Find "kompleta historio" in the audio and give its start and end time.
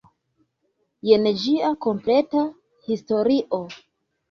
1.87-3.63